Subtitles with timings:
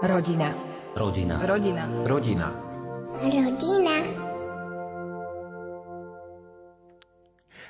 [0.00, 0.56] Rodina.
[0.96, 1.36] Rodina.
[1.44, 1.84] Rodina.
[2.08, 2.48] Rodina.
[3.20, 3.96] Rodina.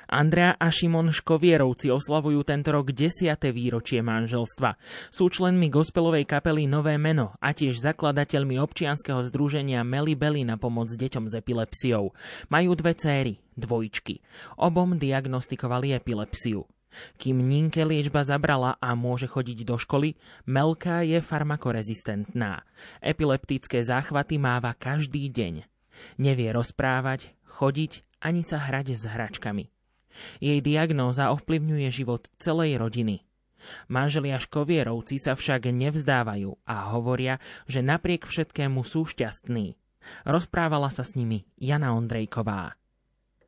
[0.07, 3.35] Andrea a Šimon Škovierovci oslavujú tento rok 10.
[3.51, 4.79] výročie manželstva.
[5.11, 10.87] Sú členmi gospelovej kapely Nové meno a tiež zakladateľmi občianskeho združenia Meli Belly na pomoc
[10.87, 12.15] deťom s epilepsiou.
[12.47, 14.23] Majú dve céry, dvojčky.
[14.55, 16.63] Obom diagnostikovali epilepsiu.
[17.15, 22.67] Kým Ninke liečba zabrala a môže chodiť do školy, Melka je farmakorezistentná.
[22.99, 25.63] Epileptické záchvaty máva každý deň.
[26.19, 29.65] Nevie rozprávať, chodiť ani sa hrať s hračkami.
[30.43, 33.23] Jej diagnóza ovplyvňuje život celej rodiny.
[33.87, 37.37] Manželia Škovierovci sa však nevzdávajú a hovoria,
[37.69, 39.77] že napriek všetkému sú šťastní.
[40.25, 42.80] Rozprávala sa s nimi Jana Ondrejková.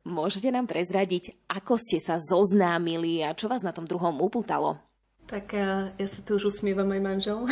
[0.04, 4.76] Môžete nám prezradiť, ako ste sa zoznámili a čo vás na tom druhom upútalo?
[5.24, 7.48] Tak ja, ja sa tu už usmievam aj manžel.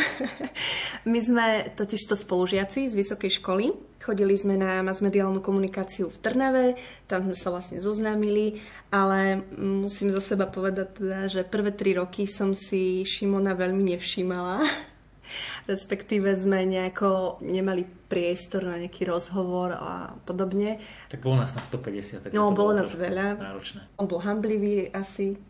[1.08, 3.72] My sme totiž to spolužiaci z vysokej školy.
[4.04, 6.66] Chodili sme na masmediálnu komunikáciu v Trnave,
[7.08, 8.60] tam sme sa vlastne zoznámili,
[8.92, 14.60] ale musím za seba povedať teda, že prvé tri roky som si Šimona veľmi nevšímala
[15.66, 20.76] respektíve sme nejako nemali priestor na nejaký rozhovor a podobne.
[21.08, 22.28] Tak bolo nás tam 150.
[22.28, 23.40] Tak no, bolo nás veľa.
[23.40, 23.80] Náročné.
[23.96, 25.40] On bol hamblivý asi.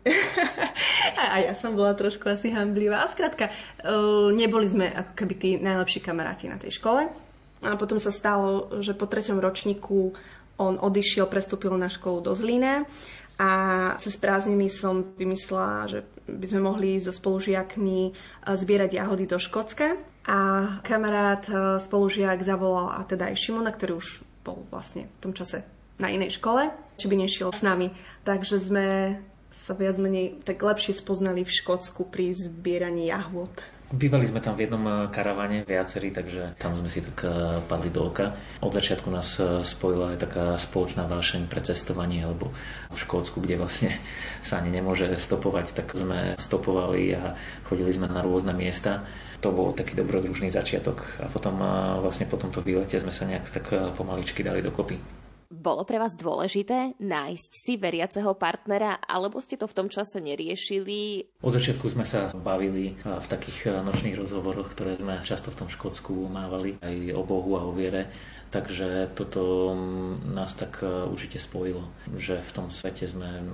[1.33, 3.03] a ja som bola trošku asi hamblivá.
[3.03, 3.51] A skrátka,
[3.83, 7.11] uh, neboli sme ako keby tí najlepší kamaráti na tej škole.
[7.63, 10.15] A potom sa stalo, že po treťom ročníku
[10.59, 12.85] on odišiel, prestúpil na školu do Zlína
[13.41, 13.49] a
[13.97, 18.11] cez prázdniny som vymyslela, že by sme mohli so spolužiakmi e,
[18.47, 19.99] zbierať jahody do Škótska.
[20.23, 20.37] A
[20.87, 25.67] kamarát e, spolužiak zavolal, a teda aj Šimona, ktorý už bol vlastne v tom čase
[25.99, 27.91] na inej škole, či by nešiel s nami.
[28.23, 29.19] Takže sme
[29.53, 33.53] sa viac menej tak lepšie spoznali v Škótsku pri zbieraní jahôd.
[33.93, 37.93] Bývali sme tam v jednom eh, karavane viacerí, takže tam sme si tak eh, padli
[37.93, 38.33] do oka.
[38.65, 42.49] Od začiatku nás eh, spojila aj taká spoločná vášeň pre cestovanie, lebo
[42.89, 43.93] v Škótsku, kde vlastne
[44.47, 47.37] sa ani nemôže stopovať, tak sme stopovali a
[47.69, 49.05] chodili sme na rôzne miesta.
[49.45, 51.59] To bol taký dobrodružný začiatok a potom
[51.99, 55.22] vlastne po tomto výlete sme sa nejak tak pomaličky dali dokopy.
[55.53, 61.29] Bolo pre vás dôležité nájsť si veriaceho partnera, alebo ste to v tom čase neriešili?
[61.45, 66.25] Od začiatku sme sa bavili v takých nočných rozhovoroch, ktoré sme často v tom Škótsku
[66.25, 68.09] mávali aj o Bohu a o viere.
[68.49, 69.77] Takže toto
[70.25, 71.85] nás tak určite spojilo,
[72.17, 73.45] že v tom svete sme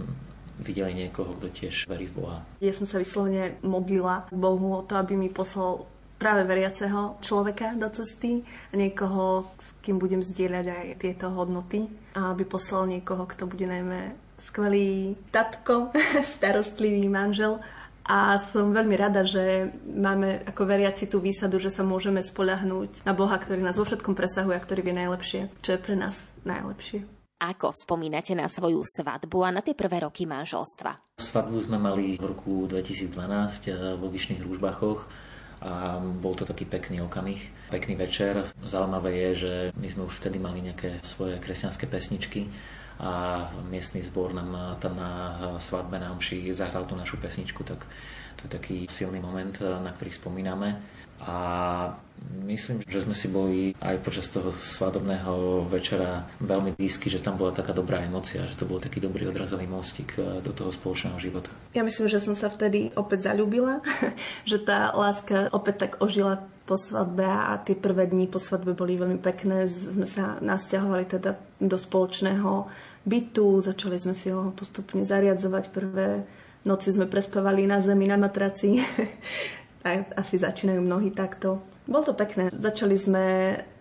[0.63, 2.47] videli niekoho, kto tiež verí v Boha.
[2.63, 5.83] Ja som sa vyslovene modlila Bohu o to, aby mi poslal
[6.19, 12.35] práve veriaceho človeka do cesty a niekoho, s kým budem zdieľať aj tieto hodnoty a
[12.35, 14.13] aby poslal niekoho, kto bude najmä
[14.43, 15.95] skvelý tatko,
[16.37, 17.63] starostlivý manžel
[18.09, 23.13] a som veľmi rada, že máme ako veriaci tú výsadu, že sa môžeme spoľahnúť na
[23.13, 27.05] Boha, ktorý nás vo všetkom presahuje a ktorý vie najlepšie, čo je pre nás najlepšie.
[27.39, 31.15] Ako spomínate na svoju svadbu a na tie prvé roky manželstva?
[31.15, 33.15] Svadbu sme mali v roku 2012
[33.71, 35.28] eh, vo Vyšných Rúžbachoch
[35.59, 38.47] a bol to taký pekný okamih, pekný večer.
[38.63, 42.47] Zaujímavé je, že my sme už vtedy mali nejaké svoje kresťanské pesničky
[42.99, 47.87] a miestny zbor nám tam na svadbe na omši zahral tú našu pesničku, tak
[48.35, 50.98] to je taký silný moment, na ktorý spomíname.
[51.23, 51.37] A
[52.45, 57.53] myslím, že sme si boli aj počas toho svadobného večera veľmi blízky, že tam bola
[57.53, 61.51] taká dobrá emocia, že to bol taký dobrý odrazový mostík eh, do toho spoločného života.
[61.73, 63.85] Ja myslím, že som sa vtedy opäť zalúbila,
[64.49, 68.93] že tá láska opäť tak ožila po svadbe a tie prvé dni po svadbe boli
[68.93, 69.65] veľmi pekné.
[69.65, 72.69] Sme sa nasťahovali teda do spoločného
[73.09, 75.73] bytu, začali sme si ho postupne zariadzovať.
[75.73, 76.29] Prvé
[76.67, 78.77] noci sme prespávali na zemi, na matraci.
[80.15, 81.63] asi začínajú mnohí takto.
[81.89, 82.53] Bolo to pekné.
[82.53, 83.25] Začali sme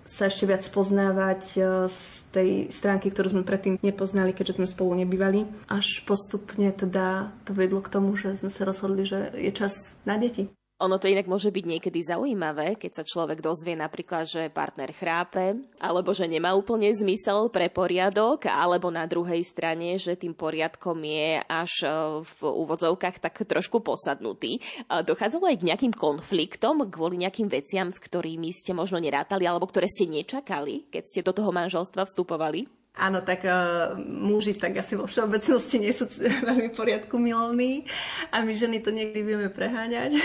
[0.08, 1.60] sa ešte viac poznávať e,
[1.92, 2.00] z
[2.32, 5.44] tej stránky, ktorú sme predtým nepoznali, keďže sme spolu nebývali.
[5.68, 9.76] Až postupne teda to vedlo k tomu, že sme sa rozhodli, že je čas
[10.08, 10.48] na deti.
[10.78, 15.58] Ono to inak môže byť niekedy zaujímavé, keď sa človek dozvie napríklad, že partner chrápe,
[15.82, 21.42] alebo že nemá úplne zmysel pre poriadok, alebo na druhej strane, že tým poriadkom je
[21.50, 21.90] až e,
[22.22, 24.62] v úvodzovkách tak trošku posadnutý.
[24.86, 29.90] Dochádzalo aj k nejakým konfliktom kvôli nejakým veciam, s ktorými ste možno nerátali, alebo ktoré
[29.90, 32.70] ste nečakali, keď ste do toho manželstva vstupovali?
[32.98, 36.10] Áno, tak uh, muži tak asi vo všeobecnosti nie sú
[36.50, 37.86] veľmi poriadku milovní
[38.34, 40.18] a my ženy to niekdy vieme preháňať.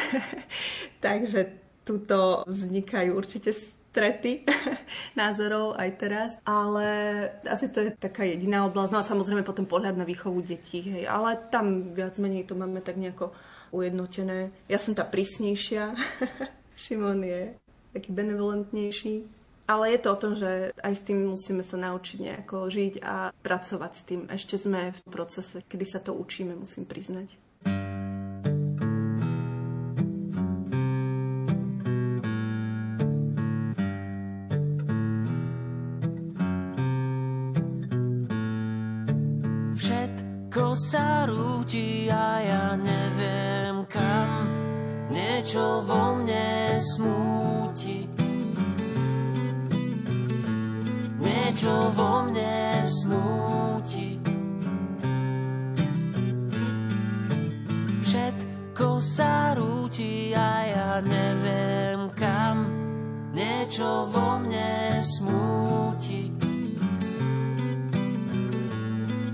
[1.06, 1.54] Takže
[1.86, 3.54] tuto vznikajú určite
[3.94, 4.42] strety
[5.20, 6.86] názorov aj teraz, ale
[7.46, 8.90] asi to je taká jediná oblasť.
[8.90, 11.06] No a samozrejme potom pohľad na výchovu detí, hej.
[11.06, 13.30] ale tam viac menej to máme tak nejako
[13.70, 14.50] ujednotené.
[14.66, 15.94] Ja som tá prísnejšia,
[16.74, 17.54] Šimon je
[17.94, 19.43] taký benevolentnejší.
[19.64, 23.32] Ale je to o tom, že aj s tým musíme sa naučiť nejako žiť a
[23.32, 24.22] pracovať s tým.
[24.28, 27.40] Ešte sme v procese, kedy sa to učíme, musím priznať.
[39.80, 44.30] Všetko sa rúti a ja neviem kam.
[45.08, 46.13] Niečo vo
[51.64, 54.20] niečo vo mne smúti.
[58.04, 62.68] Všetko sa rúti a ja neviem kam,
[63.32, 66.36] niečo vo mne smúti.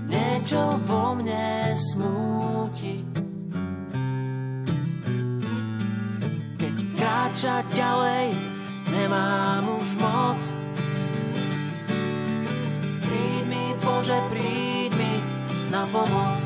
[0.06, 3.02] Niečo vo mne smúti.
[6.62, 8.26] Keď kráčať ďalej,
[8.94, 10.59] nemám už moc
[14.00, 15.12] Bože, príď mi
[15.68, 16.40] na pomoc.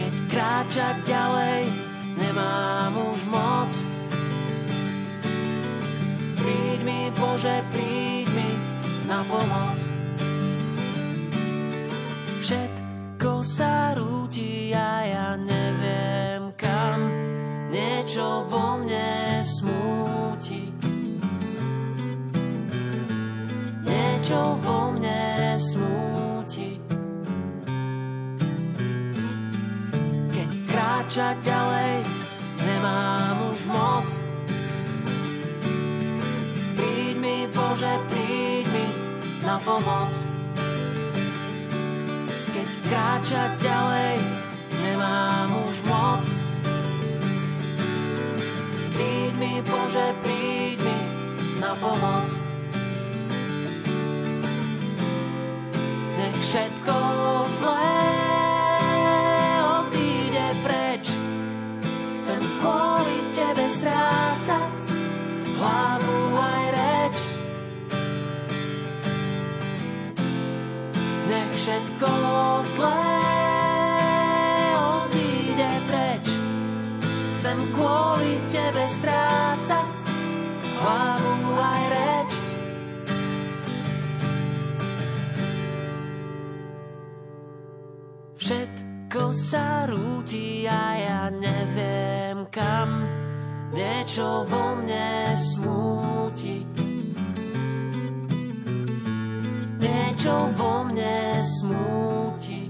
[0.00, 1.68] Keď kráčať ďalej,
[2.16, 3.68] nemám už moc.
[6.40, 8.48] Príď mi, Bože, príď mi
[9.04, 9.76] na pomoc.
[12.40, 16.96] Všetko sa rúti a ja neviem kam,
[17.68, 20.72] niečo vo mne smúti.
[23.84, 24.79] Niečo vo
[31.10, 31.94] kráčať ďalej,
[32.62, 34.06] nemám už moc.
[36.78, 38.86] Príď mi, Bože, príď mi
[39.42, 40.14] na pomoc.
[42.54, 44.22] Keď kráčať ďalej,
[44.86, 46.22] nemám už moc.
[48.94, 50.98] Príď mi, Bože, príď mi
[51.58, 52.30] na pomoc.
[56.50, 56.96] všetko
[57.62, 57.99] zlé
[71.60, 72.12] všetko
[72.64, 73.20] zlé
[74.80, 76.26] odíde preč.
[77.36, 79.92] Chcem kvôli tebe strácať
[80.80, 82.32] hlavu aj reč.
[88.40, 93.04] Všetko sa rúti a ja neviem kam,
[93.76, 96.64] niečo vo mne smúti.
[99.80, 102.68] Niečo vo mne smúti.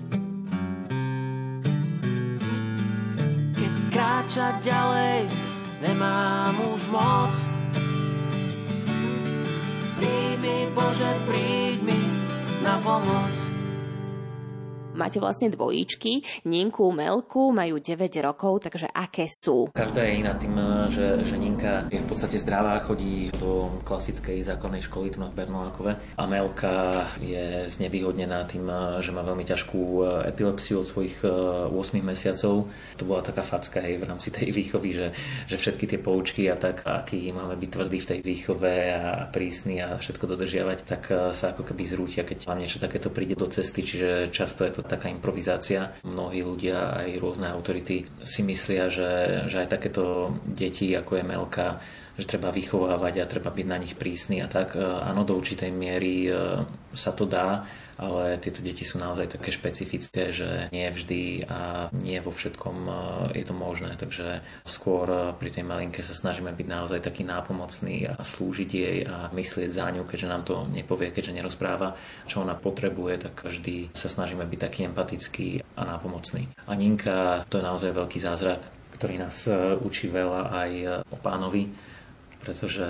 [3.55, 5.19] Keď kráčať ďalej,
[5.83, 7.35] nemám už moc.
[9.99, 12.01] Príď mi, Bože, príď mi
[12.63, 13.30] na pomoc.
[15.01, 19.73] Máte vlastne dvojíčky, Ninku, Melku, majú 9 rokov, takže aké sú?
[19.73, 20.53] Každá je iná tým,
[20.93, 26.21] že, že Ninka je v podstate zdravá, chodí do klasickej základnej školy tu na Bernolákove
[26.21, 28.69] a Melka je znevýhodnená tým,
[29.01, 32.69] že má veľmi ťažkú epilepsiu od svojich 8 e, mesiacov.
[33.01, 35.07] To bola taká facka aj v rámci tej výchovy, že,
[35.49, 39.81] že všetky tie poučky a tak, aký máme byť tvrdí v tej výchove a prísny
[39.81, 43.49] a všetko dodržiavať, tak e, sa ako keby zrútia, keď vám niečo takéto príde do
[43.49, 45.95] cesty, čiže často je to taká improvizácia.
[46.03, 51.69] Mnohí ľudia, aj rôzne autority si myslia, že, že aj takéto deti, ako je Melka,
[52.19, 54.75] že treba vychovávať a treba byť na nich prísny a tak.
[54.77, 56.33] Áno, do určitej miery e,
[56.93, 57.65] sa to dá,
[58.01, 62.93] ale tieto deti sú naozaj také špecifické, že nie vždy a nie vo všetkom e,
[63.37, 68.09] je to možné, takže skôr e, pri tej malinke sa snažíme byť naozaj taký nápomocný
[68.09, 71.93] a slúžiť jej a myslieť za ňu, keďže nám to nepovie, keďže nerozpráva,
[72.25, 76.49] čo ona potrebuje, tak vždy sa snažíme byť taký empatický a nápomocný.
[76.65, 78.65] A Ninka, to je naozaj veľký zázrak,
[78.97, 80.71] ktorý nás e, učí veľa aj
[81.13, 81.69] o pánovi,
[82.41, 82.89] pretože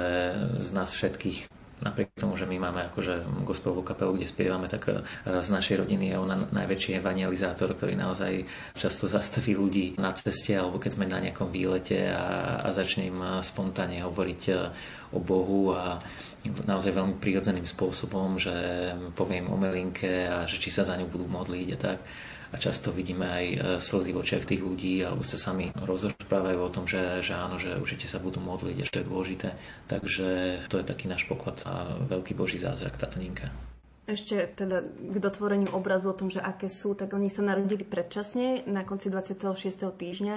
[0.62, 5.01] z nás všetkých napriek tomu, že my máme akože gospelovú kapelu, kde spievame, tak e,
[5.25, 8.45] z našej rodiny je ona najväčší evangelizátor, ktorý naozaj
[8.77, 13.19] často zastaví ľudí na ceste alebo keď sme na nejakom výlete a, a začne im
[13.21, 14.55] e, spontánne hovoriť e,
[15.11, 15.99] o Bohu a
[16.65, 18.55] naozaj veľmi prirodzeným spôsobom, že
[19.13, 21.99] poviem o melinke a že či sa za ňu budú modliť a tak
[22.50, 26.71] a často vidíme aj e, slzy v očiach tých ľudí alebo sa sami rozprávajú o
[26.75, 29.49] tom, že, že áno, že určite sa budú modliť, ešte je dôležité.
[29.87, 30.26] Takže
[30.66, 33.49] to je taký náš poklad a veľký boží zázrak, táto ninka.
[34.11, 38.66] Ešte teda k dotvoreniu obrazu o tom, že aké sú, tak oni sa narodili predčasne
[38.66, 39.54] na konci 26.
[39.87, 40.35] týždňa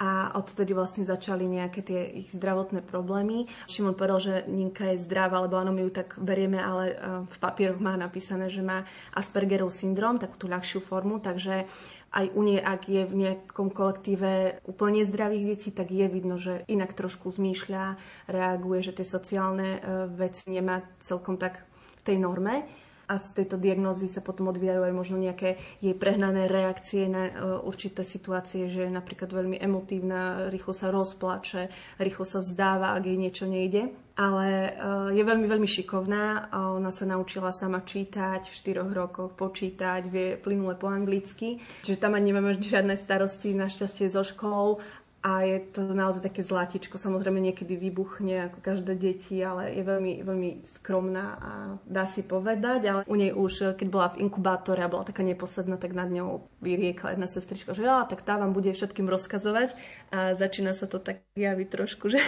[0.00, 3.46] a odtedy vlastne začali nejaké tie ich zdravotné problémy.
[3.70, 6.96] Šimon povedal, že Ninka je zdravá, lebo áno, my ju tak berieme, ale e,
[7.28, 8.82] v papieroch má napísané, že má
[9.14, 11.70] Aspergerov syndrom, takú tú ľahšiu formu, takže
[12.12, 16.66] aj u nej, ak je v nejakom kolektíve úplne zdravých detí, tak je vidno, že
[16.68, 17.96] inak trošku zmýšľa,
[18.28, 19.80] reaguje, že tie sociálne e,
[20.12, 21.62] veci nemá celkom tak
[22.02, 26.46] v tej norme a z tejto diagnózy sa potom odvíjajú aj možno nejaké jej prehnané
[26.46, 27.32] reakcie na uh,
[27.66, 31.68] určité situácie, že je napríklad veľmi emotívna, rýchlo sa rozplače,
[31.98, 33.90] rýchlo sa vzdáva, ak jej niečo nejde.
[34.12, 36.52] Ale uh, je veľmi, veľmi šikovná.
[36.52, 41.64] A ona sa naučila sama čítať v 4 rokoch, počítať, vie plynule po anglicky.
[41.82, 44.84] Čiže tam ani nemáme žiadne starosti našťastie so školou
[45.22, 46.98] a je to naozaj také zlatičko.
[46.98, 51.50] Samozrejme niekedy vybuchne ako každé deti, ale je veľmi, veľmi skromná a
[51.86, 52.80] dá si povedať.
[52.90, 56.50] Ale u nej už, keď bola v inkubátore a bola taká neposledná, tak nad ňou
[56.58, 59.78] vyriekla jedna sestrička, že tak tá vám bude všetkým rozkazovať.
[60.10, 62.18] A začína sa to tak javiť trošku, že,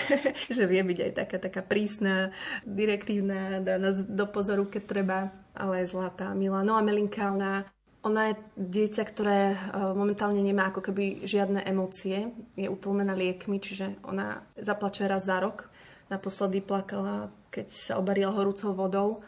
[0.47, 2.31] že vie byť aj taká, taká prísna,
[2.63, 5.19] direktívna, dá nás do pozoru, keď treba
[5.55, 6.67] ale je zlatá, milá.
[6.67, 7.63] No a Melinka, ona
[8.05, 9.57] ona je dieťa, ktoré e,
[9.97, 12.29] momentálne nemá ako keby žiadne emócie.
[12.55, 15.73] Je utlmená liekmi, čiže ona zaplače raz za rok.
[16.13, 19.25] Naposledy plakala, keď sa obarila horúcou vodou.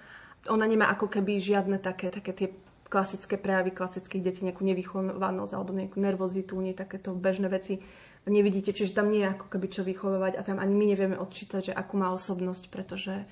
[0.53, 2.49] Ona nemá ako keby žiadne také, také tie
[2.87, 7.83] klasické prejavy klasických detí, nejakú nevychovanosť alebo nejakú nervozitu, nie takéto bežné veci
[8.27, 11.71] nevidíte, čiže tam nie je ako keby čo vychovávať a tam ani my nevieme odčítať,
[11.71, 13.23] že akú má osobnosť, pretože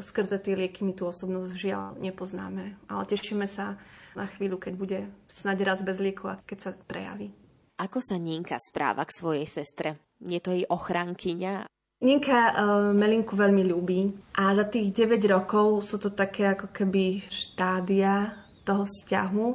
[0.00, 2.80] skrze tie lieky my tú osobnosť žiaľ nepoznáme.
[2.88, 3.76] Ale tešíme sa
[4.14, 7.32] na chvíľu, keď bude snať raz bez lieku a keď sa prejaví.
[7.80, 9.98] Ako sa Ninka správa k svojej sestre?
[10.22, 11.66] Je to jej ochrankyňa?
[12.02, 12.54] Ninka uh,
[12.90, 18.34] Melinku veľmi ľúbi a za tých 9 rokov sú to také ako keby štádia
[18.66, 19.46] toho vzťahu.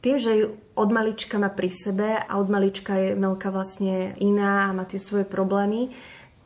[0.00, 4.68] Tým, že ju od malička má pri sebe a od malička je Melka vlastne iná
[4.68, 5.92] a má tie svoje problémy,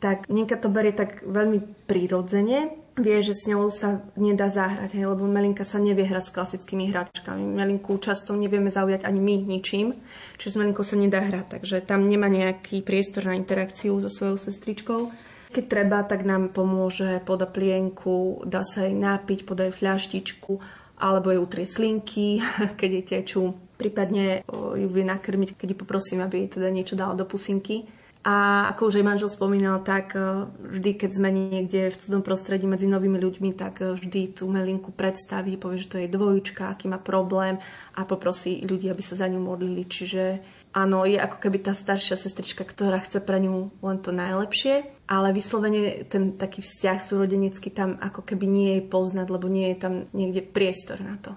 [0.02, 5.10] tak Ninka to berie tak veľmi prirodzene vie, že s ňou sa nedá zahrať, hej,
[5.10, 7.42] lebo Melinka sa nevie hrať s klasickými hračkami.
[7.42, 9.98] Melinku často nevieme zaujať ani my ničím,
[10.38, 14.38] čiže s Melinkou sa nedá hrať, takže tam nemá nejaký priestor na interakciu so svojou
[14.38, 15.10] sestričkou.
[15.54, 20.58] Keď treba, tak nám pomôže, poda plienku, dá sa jej nápiť, podá jej fľaštičku,
[20.98, 22.42] alebo jej utrie slinky,
[22.78, 23.42] keď jej tečú.
[23.74, 27.90] Prípadne ju vie nakrmiť, keď ju poprosím, aby jej teda niečo dala do pusinky.
[28.24, 32.64] A ako už aj manžel spomínal, tak e, vždy, keď sme niekde v cudzom prostredí
[32.64, 36.88] medzi novými ľuďmi, tak e, vždy tú Melinku predstaví, povie, že to je dvojička, aký
[36.88, 37.60] má problém
[37.92, 39.84] a poprosí ľudí, aby sa za ňu modlili.
[39.84, 40.40] Čiže
[40.72, 45.36] áno, je ako keby tá staršia sestrička, ktorá chce pre ňu len to najlepšie, ale
[45.36, 49.94] vyslovene ten taký vzťah súrodenecký tam ako keby nie je poznať, lebo nie je tam
[50.16, 51.36] niekde priestor na to.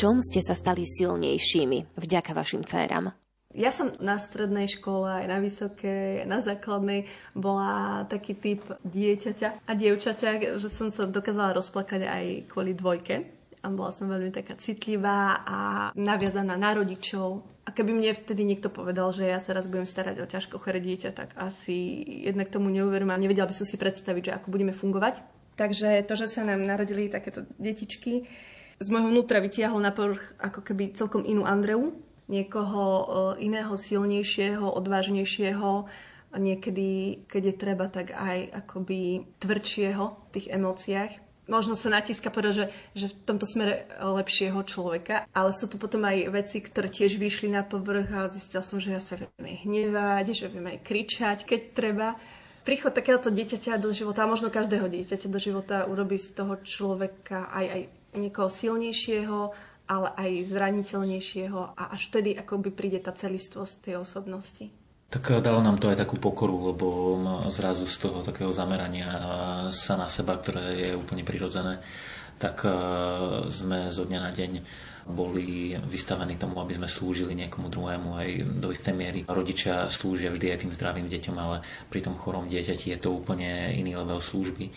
[0.00, 3.12] čom ste sa stali silnejšími vďaka vašim dcerám?
[3.52, 7.04] Ja som na strednej škole, aj na vysokej, na základnej
[7.36, 13.28] bola taký typ dieťaťa a dievčaťa, že som sa dokázala rozplakať aj kvôli dvojke.
[13.60, 15.58] A bola som veľmi taká citlivá a
[15.92, 17.44] naviazaná na rodičov.
[17.68, 20.80] A keby mne vtedy niekto povedal, že ja sa raz budem starať o ťažko choré
[20.80, 24.72] dieťa, tak asi jednak tomu neuverím a nevedela by som si predstaviť, že ako budeme
[24.72, 25.20] fungovať.
[25.60, 28.24] Takže to, že sa nám narodili takéto detičky,
[28.80, 31.92] z môjho vnútra vytiahol na povrch ako keby celkom inú Andreu,
[32.32, 33.04] niekoho e,
[33.44, 35.84] iného silnejšieho, odvážnejšieho
[36.38, 41.12] niekedy, keď je treba, tak aj akoby tvrdšieho v tých emóciách.
[41.50, 46.06] Možno sa natíska povedať, že, že v tomto smere lepšieho človeka, ale sú tu potom
[46.06, 49.56] aj veci, ktoré tiež vyšli na povrch a zistila som, že ja sa viem aj
[49.66, 52.08] hnevať, že viem aj kričať, keď treba.
[52.62, 57.50] Príchod takéhoto dieťaťa do života, a možno každého dieťaťa do života urobí z toho človeka
[57.50, 57.82] aj, aj
[58.14, 59.38] niekoho silnejšieho,
[59.90, 64.70] ale aj zraniteľnejšieho a až vtedy akoby príde tá celistvosť tej osobnosti.
[65.10, 66.86] Tak dalo nám to aj takú pokoru, lebo
[67.50, 69.10] zrazu z toho takého zamerania
[69.74, 71.82] sa na seba, ktoré je úplne prirodzené,
[72.38, 72.62] tak
[73.50, 74.52] sme zo dňa na deň
[75.10, 78.28] boli vystavení tomu, aby sme slúžili niekomu druhému aj
[78.62, 79.18] do istej miery.
[79.26, 83.74] Rodičia slúžia vždy aj tým zdravým deťom, ale pri tom chorom dieťati je to úplne
[83.74, 84.70] iný level služby.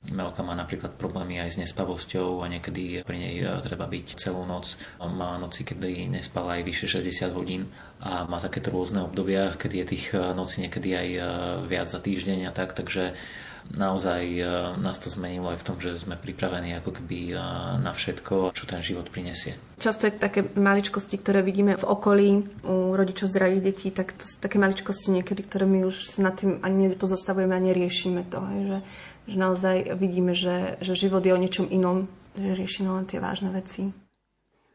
[0.00, 4.80] Melka má napríklad problémy aj s nespavosťou a niekedy pri nej treba byť celú noc.
[4.96, 7.68] Mala noci, kedy nespala aj vyše 60 hodín
[8.00, 11.08] a má takéto rôzne obdobia, kedy je tých nocí niekedy aj
[11.68, 13.12] viac za týždeň a tak, takže
[13.76, 14.40] naozaj
[14.80, 17.36] nás to zmenilo aj v tom, že sme pripravení ako keby
[17.84, 19.60] na všetko, čo ten život prinesie.
[19.76, 22.28] Často je také maličkosti, ktoré vidíme v okolí
[22.64, 26.64] u rodičov zdravých detí, tak to sú také maličkosti niekedy, ktoré my už nad tým
[26.64, 28.40] ani nepozastavujeme a neriešime to.
[28.48, 28.78] Hej, že
[29.28, 33.50] že naozaj vidíme, že, že život je o niečom inom, že riešime len tie vážne
[33.52, 33.90] veci.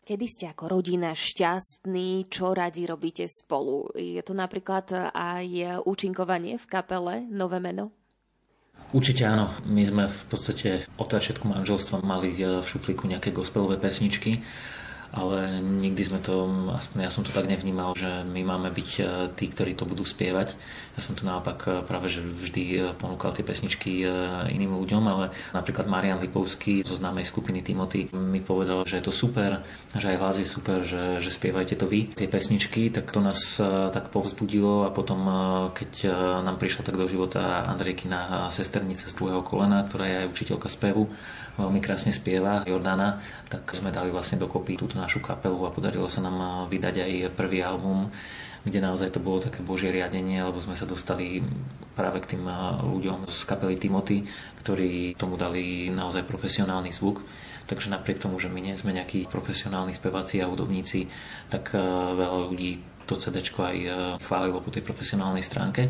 [0.06, 3.90] Kedy ste ako rodina šťastní, čo radi robíte spolu?
[3.98, 7.90] Je to napríklad aj účinkovanie v kapele Nové meno?
[8.94, 9.50] Určite áno.
[9.66, 14.46] My sme v podstate od začiatku manželstva mali v šuflíku nejaké gospelové pesničky
[15.16, 16.44] ale nikdy sme to,
[16.76, 18.90] aspoň ja som to tak nevnímal, že my máme byť
[19.40, 20.60] tí, ktorí to budú spievať.
[20.96, 24.08] Ja som tu naopak práve, že vždy ponúkal tie pesničky
[24.48, 29.12] iným ľuďom, ale napríklad Marian Lipovský zo známej skupiny Timothy mi povedal, že je to
[29.12, 29.60] super,
[29.92, 33.60] že aj hlas je super, že, že spievajte to vy, tie pesničky, tak to nás
[33.92, 35.20] tak povzbudilo a potom,
[35.76, 35.92] keď
[36.48, 41.12] nám prišla tak do života Andrejkina sesternica z druhého kolena, ktorá je aj učiteľka spevu,
[41.60, 46.24] veľmi krásne spieva, Jordana, tak sme dali vlastne dokopy túto našu kapelu a podarilo sa
[46.24, 48.12] nám vydať aj prvý album,
[48.66, 51.40] kde naozaj to bolo také božie riadenie, lebo sme sa dostali
[51.94, 52.50] práve k tým
[52.82, 54.26] ľuďom z kapely Timothy,
[54.66, 57.22] ktorí tomu dali naozaj profesionálny zvuk.
[57.66, 61.10] Takže napriek tomu, že my nie sme nejakí profesionálni speváci a hudobníci,
[61.50, 61.74] tak
[62.14, 63.78] veľa ľudí to CD aj
[64.26, 65.90] chválilo po tej profesionálnej stránke.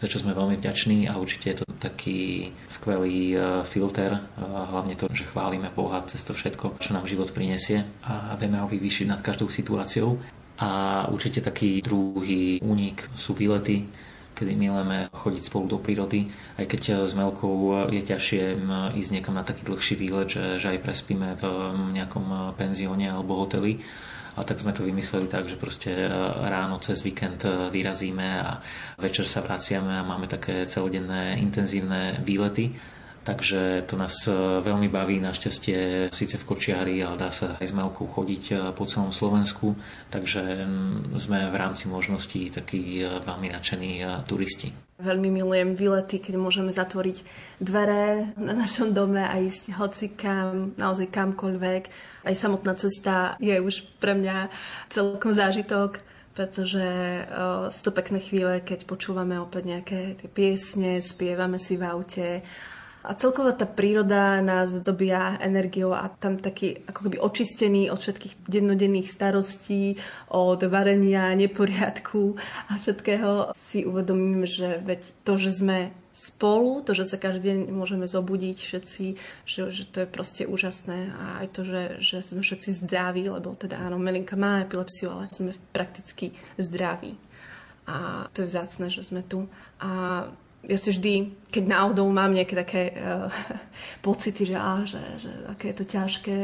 [0.00, 5.28] za čo sme veľmi vďační a určite je to taký skvelý filter, hlavne to, že
[5.30, 9.46] chválime Boha cez to všetko, čo nám život prinesie a vieme ho vyvýšiť nad každou
[9.46, 10.18] situáciou.
[10.58, 13.90] A určite taký druhý únik sú výlety,
[14.34, 18.58] kedy milujeme chodiť spolu do prírody, aj keď s Melkou je ťažšie
[18.94, 21.44] ísť niekam na taký dlhší výlet, že, že aj prespíme v
[21.94, 23.82] nejakom penzióne alebo hoteli.
[24.34, 25.94] A tak sme to vymysleli tak, že proste
[26.50, 28.58] ráno cez víkend vyrazíme a
[28.98, 32.74] večer sa vraciame a máme také celodenné intenzívne výlety
[33.24, 37.72] Takže to nás e, veľmi baví, našťastie síce v Kočiari, ale dá sa aj s
[37.72, 39.72] Melkou chodiť e, po celom Slovensku,
[40.12, 40.68] takže
[41.16, 44.76] sme v rámci možností takí e, veľmi nadšení turisti.
[45.00, 47.24] Veľmi milujem výlety, keď môžeme zatvoriť
[47.64, 51.82] dvere na našom dome a ísť hoci kam, naozaj kamkoľvek.
[52.28, 54.52] Aj samotná cesta je už pre mňa
[54.92, 56.82] celkom zážitok pretože
[57.70, 62.42] sú to pekné chvíle, keď počúvame opäť nejaké tie piesne, spievame si v aute
[63.04, 68.48] a celková tá príroda nás dobia energiou a tam taký ako keby očistený od všetkých
[68.48, 70.00] dennodenných starostí,
[70.32, 72.40] od varenia, neporiadku
[72.72, 75.78] a všetkého si uvedomím, že veď to, že sme
[76.14, 79.04] spolu, to, že sa každý deň môžeme zobudiť všetci,
[79.44, 83.52] že, že to je proste úžasné a aj to, že, že sme všetci zdraví, lebo
[83.52, 87.18] teda áno, Melinka má epilepsiu, ale sme prakticky zdraví.
[87.84, 89.44] A to je vzácne, že sme tu.
[89.76, 90.24] A
[90.68, 91.12] ja si vždy,
[91.52, 93.28] keď náhodou mám nejaké také uh,
[94.06, 96.38] pocity, že, á, že, že aké je to ťažké,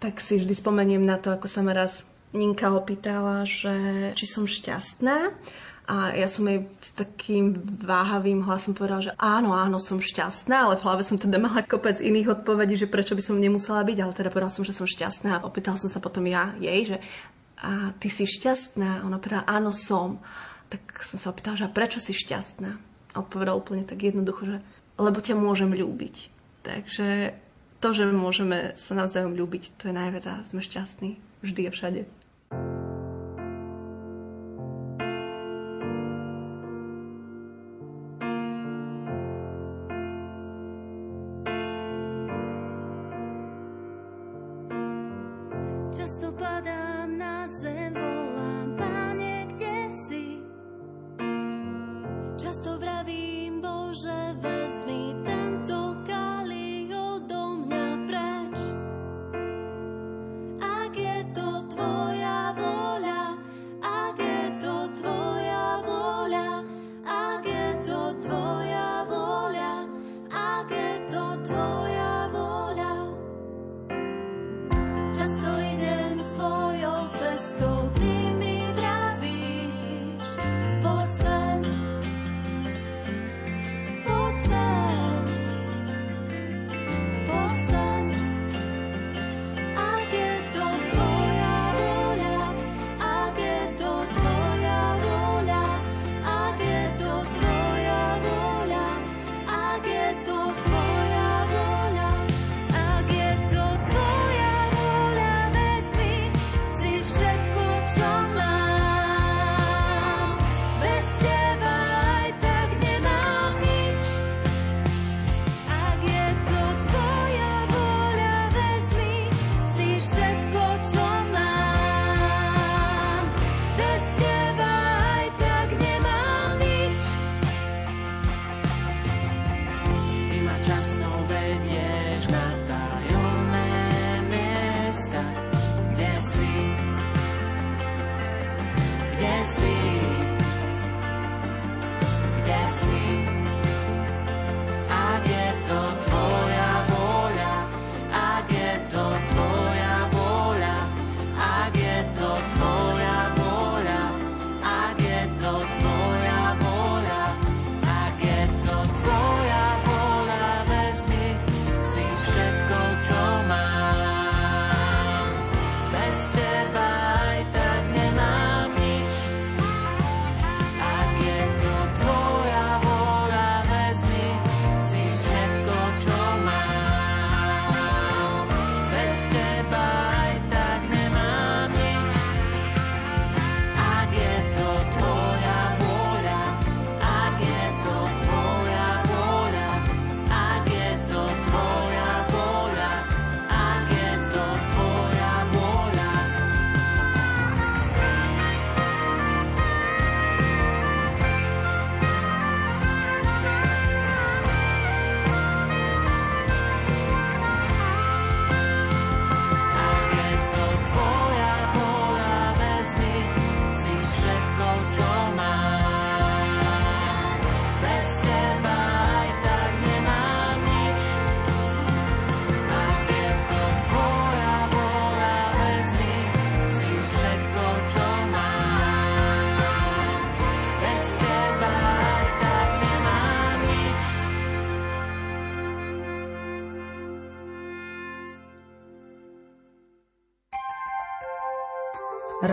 [0.00, 3.74] tak si vždy spomeniem na to, ako sa ma raz Ninka opýtala, že
[4.14, 5.34] či som šťastná.
[5.90, 10.78] A ja som jej s takým váhavým hlasom povedala, že áno, áno, som šťastná, ale
[10.78, 14.14] v hlave som teda mala kopec iných odpovedí, že prečo by som nemusela byť, ale
[14.14, 15.42] teda povedala som, že som šťastná.
[15.42, 16.96] A opýtala som sa potom ja jej, že
[17.60, 19.04] a ty si šťastná?
[19.04, 20.22] Ona povedala, áno, som.
[20.70, 22.89] Tak som sa opýtala, že a prečo si šťastná?
[23.14, 24.56] Odpovedal úplne tak jednoducho, že
[25.00, 26.28] lebo ťa môžem ľúbiť.
[26.60, 27.32] Takže
[27.80, 32.00] to, že môžeme sa navzájom ľúbiť, to je najviac a sme šťastní vždy a všade.